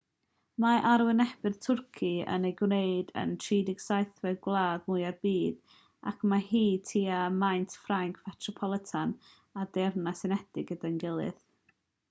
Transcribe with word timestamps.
mae 0.63 0.77
arwynebedd 0.91 1.57
twrci 1.65 2.07
yn 2.35 2.45
ei 2.49 2.53
gwneud 2.61 3.11
yn 3.23 3.33
37fed 3.47 4.39
gwlad 4.47 4.87
mwya'r 4.93 5.19
byd 5.25 5.75
ac 6.13 6.23
mae 6.31 6.45
hi 6.47 6.61
tua 6.91 7.17
maint 7.43 7.75
ffrainc 7.83 8.19
fetropolitan 8.29 9.11
a'r 9.65 9.69
deyrnas 9.79 10.27
unedig 10.29 10.67
gyda'i 10.73 10.95
gilydd 11.05 11.45